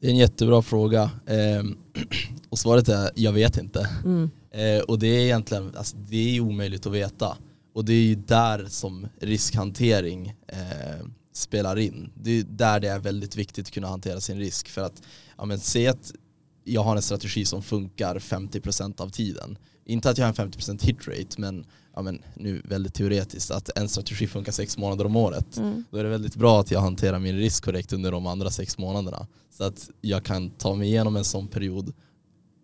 [0.00, 1.64] Det är en jättebra fråga eh,
[2.48, 3.88] och svaret är jag vet inte.
[4.04, 4.30] Mm.
[4.50, 7.36] Eh, och det är egentligen alltså, det är omöjligt att veta.
[7.74, 12.10] Och det är ju där som riskhantering eh, spelar in.
[12.14, 14.68] Det är där det är väldigt viktigt att kunna hantera sin risk.
[14.68, 15.02] För att,
[15.36, 16.12] ja men se att
[16.64, 19.58] jag har en strategi som funkar 50% av tiden.
[19.84, 21.64] Inte att jag har en 50% hit rate, men,
[21.94, 25.56] ja men nu väldigt teoretiskt, att en strategi funkar sex månader om året.
[25.56, 25.84] Mm.
[25.90, 28.78] Då är det väldigt bra att jag hanterar min risk korrekt under de andra sex
[28.78, 29.26] månaderna.
[29.50, 31.92] Så att jag kan ta mig igenom en sån period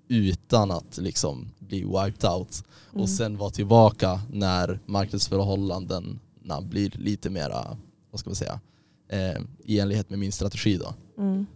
[0.09, 2.64] utan att liksom bli wiped out.
[2.90, 3.02] Mm.
[3.02, 7.76] Och sen vara tillbaka när marknadsförhållandena blir lite mera
[8.16, 8.61] vad ska man säga,
[9.09, 10.94] eh, i enlighet med min strategi då.
[11.18, 11.46] Mm.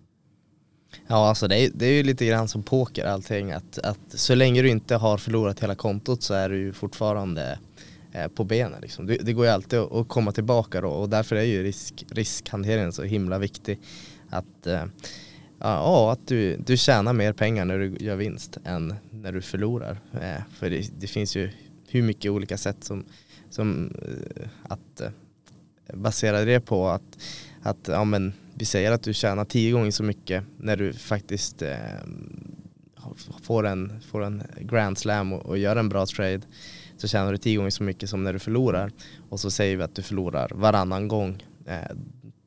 [1.07, 3.53] Ja, alltså det är, det är ju lite grann som poker allting.
[3.53, 7.59] Att, att så länge du inte har förlorat hela kontot så är du ju fortfarande
[8.12, 8.81] eh, på benen.
[8.81, 9.07] Liksom.
[9.07, 12.05] Det, det, går ju alltid att, att, komma tillbaka då och därför är ju risk,
[12.11, 13.79] riskhanteringen så himla viktig.
[14.31, 14.85] Att, eh,
[15.59, 20.01] ja, att du, du tjänar mer pengar när du gör vinst än när du förlorar.
[20.12, 21.51] Eh, för det, det, finns ju
[21.88, 23.05] hur mycket olika sätt som,
[23.51, 25.03] som eh, att
[25.94, 27.18] Baserar det på att,
[27.62, 31.62] att ja, men, vi säger att du tjänar tio gånger så mycket när du faktiskt
[31.62, 31.76] eh,
[33.42, 36.40] får, en, får en grand slam och, och gör en bra trade
[36.96, 38.92] så tjänar du tio gånger så mycket som när du förlorar
[39.31, 41.96] och så säger vi att du förlorar varannan gång eh,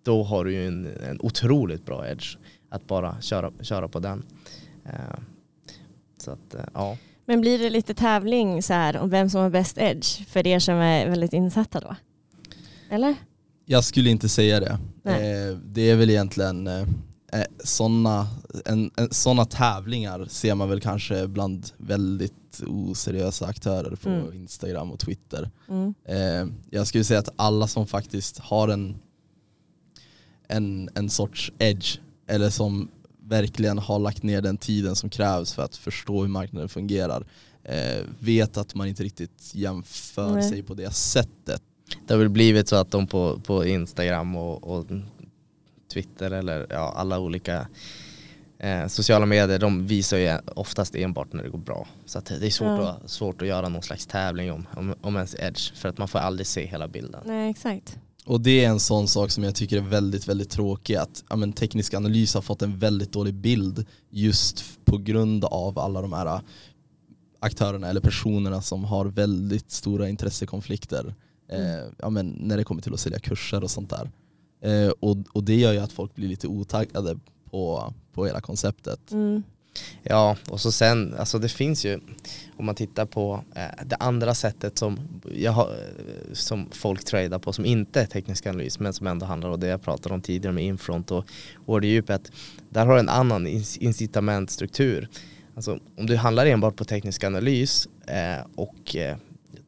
[0.04, 2.38] då har du ju en, en otroligt bra edge
[2.70, 4.26] att bara köra, köra på den.
[4.86, 5.20] Eh,
[6.18, 6.98] så att, eh, ja.
[7.26, 10.60] Men blir det lite tävling så här om vem som har bäst edge för er
[10.60, 11.96] som är väldigt insatta då?
[12.90, 13.16] Eller?
[13.66, 14.78] Jag skulle inte säga det.
[15.12, 16.82] Eh, det är väl egentligen eh,
[17.34, 18.28] eh sådana
[19.12, 24.34] såna tävlingar ser man väl kanske bland väldigt oseriösa aktörer på mm.
[24.34, 25.52] Instagram och Twitter.
[25.70, 25.94] Mm.
[26.06, 28.96] Eh, jag skulle säga att alla som faktiskt har en,
[30.48, 32.92] en, en sorts edge eller som
[33.24, 37.28] verkligen har lagt ner den tiden som krävs för att förstå hur marknaden fungerar
[37.64, 40.50] eh, vet att man inte riktigt jämför Nej.
[40.50, 41.62] sig på det sättet.
[42.08, 44.86] Det har väl blivit så att de på, på Instagram och, och
[45.94, 47.68] Twitter eller ja, alla olika
[48.60, 51.88] eh, sociala medier de visar ju oftast enbart när det går bra.
[52.06, 52.90] Så det är svårt, ja.
[52.90, 56.08] att, svårt att göra någon slags tävling om, om, om ens edge för att man
[56.08, 57.22] får aldrig se hela bilden.
[57.26, 57.98] Nej exakt.
[58.26, 61.36] Och det är en sån sak som jag tycker är väldigt, väldigt tråkig att ja,
[61.36, 66.14] men, teknisk analys har fått en väldigt dålig bild just på grund av alla de
[66.14, 66.42] här
[67.40, 71.16] aktörerna eller personerna som har väldigt stora intressekonflikter.
[71.54, 74.12] Eh, ja, men, när det kommer till att sälja kurser och sånt där.
[74.62, 77.20] Eh, och, och det gör ju att folk blir lite otaggade
[77.52, 79.12] på, på hela konceptet.
[79.12, 79.44] Mm.
[80.04, 82.00] Ja, och så sen, alltså det finns ju,
[82.58, 85.00] om man tittar på eh, det andra sättet som,
[85.36, 85.76] jag har,
[86.34, 89.68] som folk tradar på som inte är teknisk analys men som ändå handlar om det
[89.68, 91.26] jag pratade om tidigare med infront och
[91.66, 92.32] orderdjupet.
[92.70, 93.48] Där har du en annan
[93.80, 95.10] incitamentstruktur.
[95.56, 99.18] Alltså om du handlar enbart på teknisk analys eh, och eh,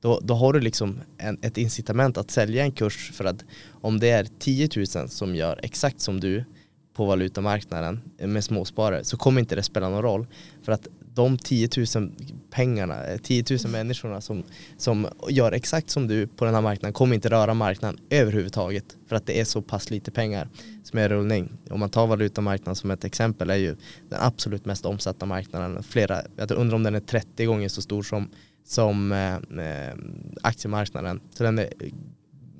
[0.05, 3.99] då, då har du liksom en, ett incitament att sälja en kurs för att om
[3.99, 6.45] det är 10 000 som gör exakt som du
[6.93, 10.27] på valutamarknaden med småsparare så kommer inte det spela någon roll.
[10.63, 12.11] För att de 10 000
[12.51, 14.43] pengarna, 10 000 människorna som,
[14.77, 18.97] som gör exakt som du på den här marknaden kommer inte röra marknaden överhuvudtaget.
[19.07, 20.49] För att det är så pass lite pengar
[20.83, 21.51] som är rullning.
[21.69, 23.75] Om man tar valutamarknaden som ett exempel är ju
[24.09, 25.83] den absolut mest omsatta marknaden.
[25.83, 28.29] Flera, jag undrar om den är 30 gånger så stor som,
[28.65, 29.95] som eh, eh,
[30.41, 31.21] aktiemarknaden.
[31.29, 31.69] Så den är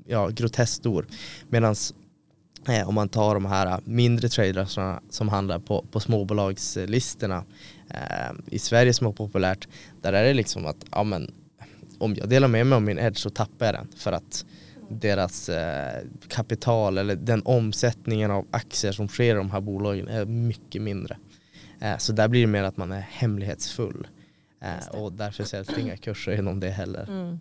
[0.06, 1.06] ja, groteskt stor.
[1.48, 1.74] Medan
[2.68, 7.44] Eh, om man tar de här mindre tradersarna som handlar på, på småbolagslistorna
[7.90, 9.68] eh, i Sverige som är populärt,
[10.02, 11.34] där är det liksom att ja, men,
[11.98, 14.44] om jag delar med mig av min edge så tappar jag den för att
[14.90, 20.24] deras eh, kapital eller den omsättningen av aktier som sker i de här bolagen är
[20.24, 21.16] mycket mindre.
[21.80, 24.06] Eh, så där blir det mer att man är hemlighetsfull
[24.90, 27.08] och därför säljs det inga kurser inom det heller.
[27.08, 27.40] Mm.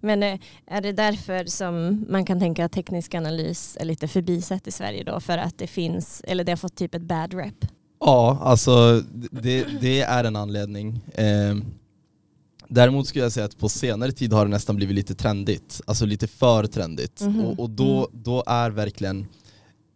[0.00, 4.66] Men eh, är det därför som man kan tänka att teknisk analys är lite förbisett
[4.66, 5.20] i Sverige då?
[5.20, 7.66] För att det finns, eller det har fått typ ett bad rep?
[8.00, 11.00] Ja, alltså det, det är en anledning.
[11.14, 11.56] Eh,
[12.68, 16.06] däremot skulle jag säga att på senare tid har det nästan blivit lite trendigt, alltså
[16.06, 17.20] lite för trendigt.
[17.20, 17.44] Mm -hmm.
[17.44, 18.22] och, och, då, mm.
[18.22, 19.26] då är verkligen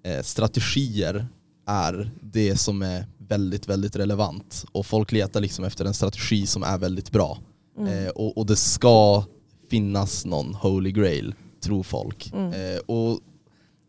[0.04, 1.26] eh, strategier
[1.66, 4.64] är det som är väldigt, väldigt relevant.
[4.72, 7.38] Och folk letar liksom efter en strategi som är väldigt bra.
[7.78, 8.06] Mm.
[8.06, 9.24] Eh, och, och det ska
[9.70, 12.32] finnas någon holy grail, tror folk.
[12.32, 12.52] Mm.
[12.52, 13.20] Eh, och,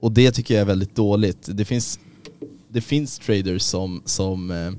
[0.01, 1.49] och det tycker jag är väldigt dåligt.
[1.53, 1.99] Det finns,
[2.67, 4.71] det finns traders som, som eh,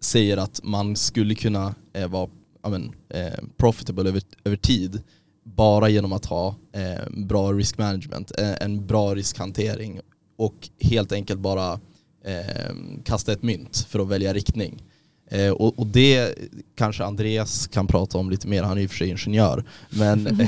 [0.00, 2.28] säger att man skulle kunna eh, vara
[2.68, 5.02] men, eh, profitable över, över tid
[5.42, 10.00] bara genom att ha eh, bra risk management, en bra riskhantering
[10.36, 11.80] och helt enkelt bara
[12.24, 14.82] Ehm, kasta ett mynt för att välja riktning.
[15.30, 16.34] Eh, och, och, det
[16.74, 19.64] kanske Andreas kan prata om lite mer, han är ju för sig ingenjör.
[19.90, 20.24] Men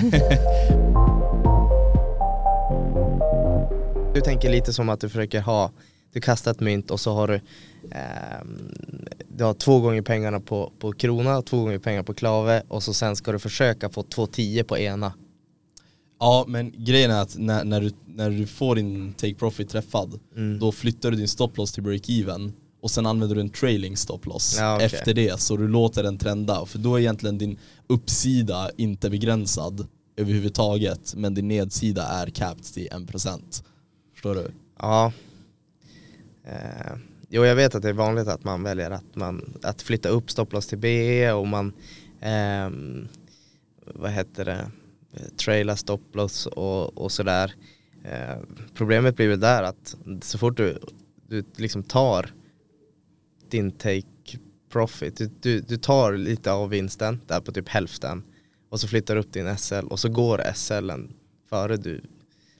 [4.14, 5.70] du tänker lite som att du försöker ha,
[6.12, 7.34] du kastar ett mynt och så har du,
[7.90, 8.44] eh,
[9.28, 12.94] du har två gånger pengarna på, på krona, två gånger pengar på klave och så
[12.94, 15.12] sen ska du försöka få två tio på ena.
[16.18, 20.20] Ja men grejen är att när, när, du, när du får din take profit träffad,
[20.36, 20.58] mm.
[20.58, 24.20] då flyttar du din stop loss till break-even och sen använder du en trailing stop
[24.22, 24.86] loss ja, okay.
[24.86, 26.66] efter det så du låter den trenda.
[26.66, 32.88] För då är egentligen din uppsida inte begränsad överhuvudtaget men din nedsida är capped till
[32.88, 33.62] 1%.
[34.12, 34.50] Förstår du?
[34.78, 35.12] Ja.
[36.44, 36.96] Eh,
[37.28, 40.30] jo jag vet att det är vanligt att man väljer att, man, att flytta upp
[40.30, 41.72] stopploss till B och man
[42.20, 42.70] eh,
[43.94, 44.70] vad heter det,
[45.36, 47.54] traila stopploss och, och sådär.
[48.04, 48.36] Eh,
[48.74, 50.78] problemet blir väl där att så fort du,
[51.28, 52.30] du liksom tar
[53.50, 54.06] din take
[54.72, 58.22] profit, du, du, du tar lite av vinsten där på typ hälften
[58.70, 61.12] och så flyttar du upp din SL och så går SLen
[61.48, 62.00] före du.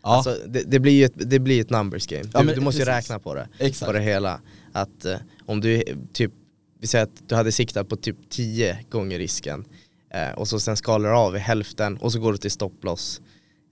[0.03, 2.23] Ja, Alltså, det, det, blir ju ett, det blir ett numbers game.
[2.23, 3.87] Du, Ja, men du måste ju räkna på det, exakt.
[3.87, 4.41] på det hela.
[4.73, 5.17] Att eh,
[5.47, 6.33] om du typ,
[6.81, 9.65] vi säger att du hade siktat på typ 10 gånger risken
[10.11, 13.21] eh, och så sen skalar du av i hälften och så går du till stopploss.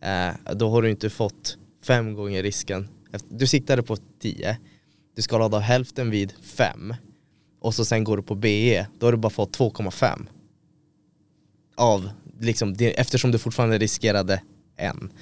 [0.02, 2.88] Eh, då har du inte fått fem gånger risken.
[3.28, 4.58] Du siktade på 10,
[5.16, 6.94] du skalade av hälften vid 5
[7.60, 10.26] och så sen går du på BE, då har du bara fått 2,5
[11.76, 14.42] av, liksom, eftersom du fortfarande riskerade
[14.76, 15.12] en.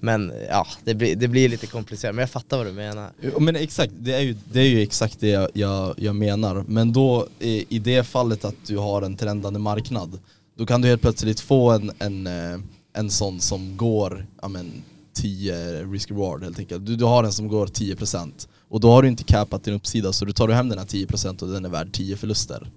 [0.00, 3.10] Men ja, det blir, det blir lite komplicerat, men jag fattar vad du menar.
[3.38, 6.64] Men exakt, det är ju, det är ju exakt det jag, jag, jag menar.
[6.68, 10.18] Men då i det fallet att du har en trendande marknad,
[10.56, 12.60] då kan du helt plötsligt få en, en, eh,
[12.92, 14.72] en sån som går ja, men,
[15.14, 16.86] 10 risk-reward helt enkelt.
[16.86, 20.12] Du, du har en som går 10% och då har du inte capat din uppsida
[20.12, 22.70] så du tar du hem den här 10% och den är värd 10 förluster.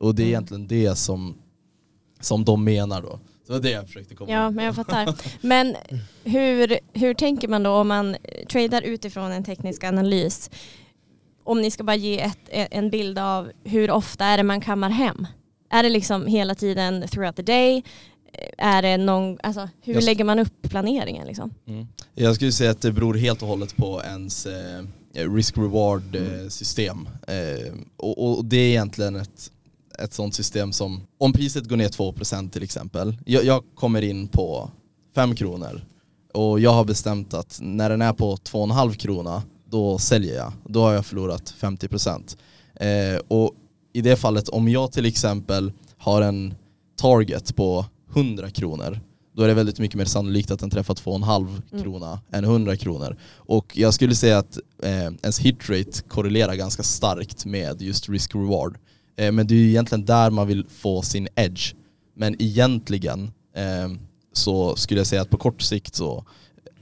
[0.00, 0.32] Och det är Mm.
[0.32, 1.34] egentligen det som,
[2.20, 3.08] som de menar då.
[3.46, 5.14] Så det var det jag försökte komma Ja, men jag fattar.
[5.46, 5.76] Men
[6.24, 8.16] hur, hur tänker man då om man
[8.50, 10.50] tradar utifrån en teknisk analys?
[11.44, 14.90] Om ni ska bara ge ett, en bild av hur ofta är det man kammar
[14.90, 15.26] hem?
[15.70, 17.82] Är det liksom hela tiden throughout the day?
[18.58, 21.26] Är det någon, alltså, hur lägger man upp planeringen?
[21.26, 21.54] Liksom?
[21.66, 21.86] Mm.
[22.14, 27.08] Jag skulle säga att det beror helt och hållet på ens eh, risk-reward eh, system.
[27.26, 29.50] Eh, och, och det är egentligen ett,
[29.98, 34.28] ett sånt system som, om priset går ner 2% till exempel, jag, jag kommer in
[34.28, 34.70] på
[35.14, 35.82] 5 kronor
[36.34, 40.52] och jag har bestämt att när den är på 2,5 krona, då säljer jag.
[40.64, 42.36] Då har jag förlorat 50%.
[42.74, 43.54] Eh, och
[43.92, 46.54] i det fallet, om jag till exempel har en
[46.96, 49.00] target på 100 kronor,
[49.36, 51.84] då är det väldigt mycket mer sannolikt att den träffar 2,5 Mm.
[51.84, 53.16] krona än 100 kronor.
[53.34, 58.76] Och jag skulle säga att eh, ens hitrate korrelerar ganska starkt med just risk-reward.
[59.16, 61.74] Eh, men det är ju egentligen där man vill få sin edge.
[62.16, 63.88] Men egentligen eh,
[64.32, 66.24] så skulle jag säga att på kort sikt så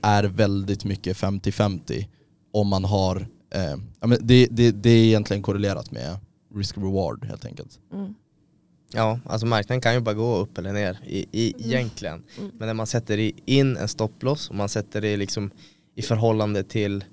[0.02, 2.06] är väldigt mycket 50-50
[2.52, 6.18] om man har, eh, det, det, det är egentligen korrelerat med
[6.54, 7.78] risk-reward helt enkelt.
[7.92, 8.14] Mm.
[8.92, 11.70] Ja, alltså marknaden kan ju bara gå upp eller ner i, i, Mm.
[11.70, 12.24] egentligen.
[12.38, 12.50] Mm.
[12.58, 15.50] Men när man sätter in en stopploss och man sätter det liksom
[15.94, 17.04] i förhållande till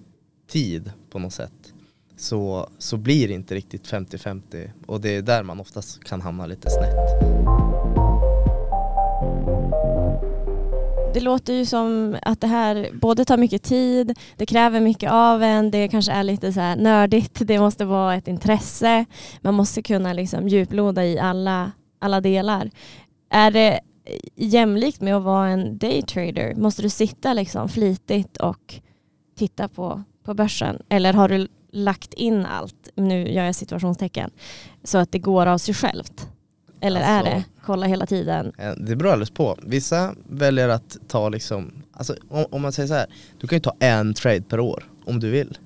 [0.48, 1.74] tid på något sätt
[2.18, 6.46] så, så blir det inte riktigt 50-50 och det är där man oftast kan hamna
[6.46, 7.33] lite snett.
[11.14, 15.44] Det låter ju som att det här både tar mycket tid, det kräver mycket av
[15.44, 19.06] en, det kanske är lite så här nördigt, det måste vara ett intresse,
[19.42, 22.72] man måste kunna liksom djuploda i alla, alla delar.
[23.30, 23.80] Är det
[24.36, 26.56] jämlikt med att vara en daytrader?
[26.56, 28.76] Måste du sitta liksom flitigt och
[29.38, 30.82] titta på, på börsen?
[30.90, 34.32] Eller har du lagt in allt, nu gör jag situationstecken,
[34.84, 36.28] så att det går av sig självt?
[36.84, 38.52] Eller är Alltså- det kolla hela tiden?
[38.58, 39.58] Eh, Det beror alldeles på.
[39.64, 43.06] Vissa väljer att ta liksom, alltså om, om man säger så här,
[43.40, 45.58] du kan ju ta en trade per år om du vill.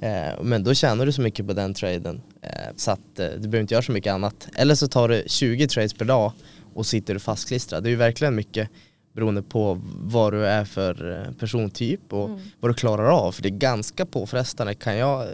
[0.00, 3.38] Eh, men då tjänar du så mycket på den traden eh, så att eh, du
[3.48, 4.48] behöver inte göra så mycket annat.
[4.56, 6.32] Eller så tar du 20 trades per dag
[6.74, 7.82] och sitter du fastklistrad.
[7.82, 8.68] Det är ju verkligen mycket
[9.12, 12.40] beroende på vad du är för eh, persontyp och Mm.
[12.60, 13.32] vad du klarar av.
[13.32, 15.28] För det är ganska påfrestande kan jag, eh,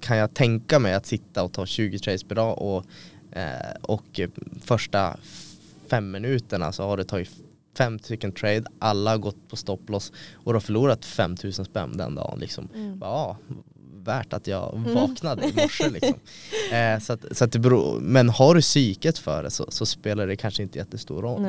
[0.00, 2.84] kan jag tänka mig att sitta och ta 20 trades per dag och,
[3.82, 4.28] och eh,
[4.60, 5.16] första
[5.90, 7.30] fem minuterna så har du tagit
[7.78, 12.38] fem stycken trade, alla har gått på stopploss och har förlorat 5000 spänn den dagen
[12.40, 12.68] liksom.
[12.74, 12.98] Mm.
[13.00, 13.36] Ja,
[14.04, 14.94] värt att jag Mm.
[14.94, 16.14] vaknade i morse liksom.
[16.72, 19.86] Eh, så att, så att det beror, men har du psyket för det så, så
[19.86, 21.44] spelar det kanske inte jättestor roll.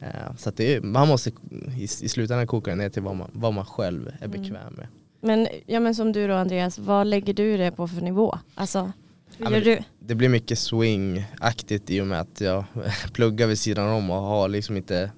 [0.00, 1.30] Eh, så att det är, man måste
[1.76, 4.30] i, i slutändan koka ner till vad man, vad man själv är Mm.
[4.42, 4.86] bekväm med.
[5.20, 8.38] Men, ja, men som du då Andreas, vad lägger du det på för nivå?
[8.54, 8.92] Alltså,
[9.38, 9.78] Ja, du?
[9.98, 12.64] Det blir mycket swing-aktigt i och med att jag
[13.12, 15.10] pluggar vid sidan om och har liksom inte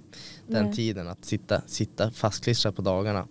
[0.46, 0.74] den Nej.
[0.74, 3.26] tiden att sitta, sitta fastklistrad på dagarna.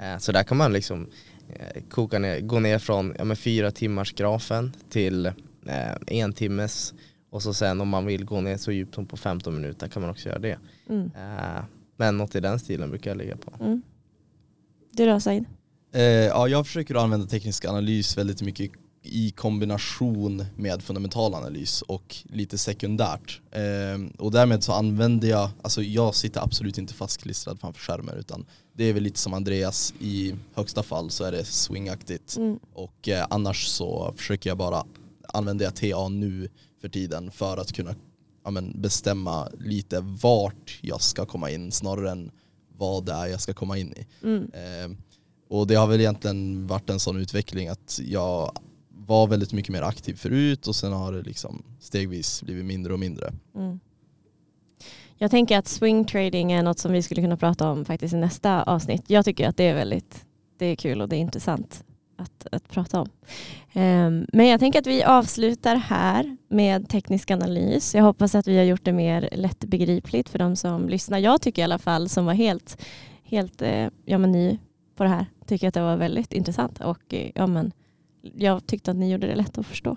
[0.00, 1.10] Eh, så där kan man liksom
[1.48, 5.32] eh, koka ner, gå ner från ja, fyra timmars grafen till eh,
[6.06, 6.94] en timmes
[7.30, 10.02] och så sen om man vill gå ner så djupt som på 15 minuter kan
[10.02, 10.58] man också göra det.
[10.88, 11.10] Mm.
[11.16, 11.64] Eh,
[11.96, 13.64] men något i den stilen brukar jag ligga på.
[13.64, 13.82] Mm.
[14.92, 15.44] Du då Said?
[15.92, 18.70] Eh, ja, jag försöker använda teknisk analys väldigt mycket
[19.04, 23.40] i kombination med fundamental analys och lite sekundärt.
[23.50, 28.46] Eh, och därmed så använder jag, alltså jag sitter absolut inte fastklistrad framför skärmen utan
[28.72, 32.58] det är väl lite som Andreas, i högsta fall så är det swingaktigt Mm.
[32.72, 34.84] och eh, annars så försöker jag bara
[35.28, 36.48] använda TA nu
[36.80, 37.94] för tiden för att kunna
[38.44, 42.30] ja, men bestämma lite vart jag ska komma in snarare än
[42.76, 44.06] vad det är jag ska komma in i.
[44.22, 44.50] Mm.
[44.52, 44.96] Eh,
[45.48, 48.52] och det har väl egentligen varit en sån utveckling att jag
[49.06, 52.98] var väldigt mycket mer aktiv förut och sen har det liksom stegvis blivit mindre och
[52.98, 53.32] mindre.
[53.54, 53.80] Mm.
[55.16, 58.16] Jag tänker att swing trading är något som vi skulle kunna prata om faktiskt i
[58.16, 59.02] nästa avsnitt.
[59.06, 60.24] Jag tycker att det är väldigt
[60.58, 61.84] det är kul och det är intressant
[62.16, 63.08] att, att prata om.
[63.74, 67.94] Um, men jag tänker att vi avslutar här med teknisk analys.
[67.94, 71.18] Jag hoppas att vi har gjort det mer lättbegripligt för de som lyssnar.
[71.18, 72.82] Jag tycker i alla fall som var helt,
[73.22, 74.58] helt eh, ja, men ny
[74.96, 77.72] på det här tycker att det var väldigt intressant och eh, ja, men,
[78.34, 79.96] jag tyckte att ni gjorde det lätt att förstå.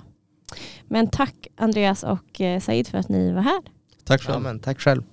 [0.88, 3.62] Men tack Andreas och eh, Said för att ni var här.
[4.04, 4.36] Tack själv.
[4.36, 5.04] Ja, men tack själv.